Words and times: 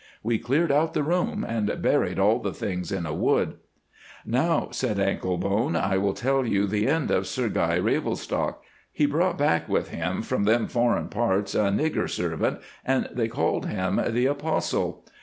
We 0.23 0.39
cleared 0.39 0.71
out 0.71 0.95
the 0.95 1.03
room, 1.03 1.45
and 1.47 1.79
buried 1.79 2.17
all 2.17 2.39
the 2.39 2.55
things 2.55 2.91
in 2.91 3.05
a 3.05 3.13
wood. 3.13 3.57
"Now," 4.25 4.69
said 4.71 4.97
Anklebone, 4.97 5.75
"I 5.75 5.99
will 5.99 6.15
tell 6.15 6.43
you 6.43 6.65
the 6.65 6.87
end 6.87 7.11
of 7.11 7.27
Sir 7.27 7.49
Guy 7.49 7.77
Ravelstocke. 7.77 8.63
He 8.91 9.05
brought 9.05 9.37
back 9.37 9.69
with 9.69 9.89
him 9.89 10.23
from 10.23 10.45
them 10.45 10.65
foreign 10.65 11.09
parts 11.09 11.53
a 11.53 11.65
nigger 11.69 12.09
servant, 12.09 12.61
and 12.83 13.09
they 13.13 13.27
called 13.27 13.67
him 13.67 14.01
the 14.07 14.25
'Apostle. 14.25 15.05